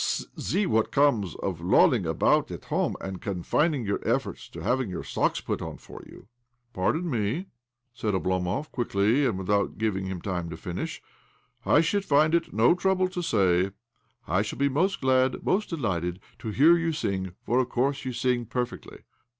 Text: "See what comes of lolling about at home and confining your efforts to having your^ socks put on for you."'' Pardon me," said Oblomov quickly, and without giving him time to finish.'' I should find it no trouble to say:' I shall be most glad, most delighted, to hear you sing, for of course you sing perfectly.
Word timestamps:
"See 0.01 0.65
what 0.65 0.91
comes 0.91 1.35
of 1.43 1.61
lolling 1.61 2.07
about 2.07 2.49
at 2.49 2.65
home 2.65 2.95
and 3.01 3.21
confining 3.21 3.85
your 3.85 3.99
efforts 4.03 4.49
to 4.49 4.61
having 4.63 4.89
your^ 4.89 5.05
socks 5.05 5.41
put 5.41 5.61
on 5.61 5.77
for 5.77 6.01
you."'' 6.07 6.27
Pardon 6.73 7.07
me," 7.07 7.45
said 7.93 8.15
Oblomov 8.15 8.71
quickly, 8.71 9.27
and 9.27 9.37
without 9.37 9.77
giving 9.77 10.07
him 10.07 10.19
time 10.19 10.49
to 10.49 10.57
finish.'' 10.57 11.03
I 11.75 11.81
should 11.81 12.03
find 12.03 12.33
it 12.33 12.51
no 12.51 12.73
trouble 12.73 13.09
to 13.09 13.21
say:' 13.21 13.69
I 14.27 14.41
shall 14.41 14.57
be 14.57 14.69
most 14.69 15.01
glad, 15.01 15.43
most 15.45 15.69
delighted, 15.69 16.19
to 16.39 16.47
hear 16.49 16.75
you 16.75 16.93
sing, 16.93 17.35
for 17.43 17.59
of 17.59 17.69
course 17.69 18.03
you 18.03 18.11
sing 18.11 18.47
perfectly. 18.47 19.01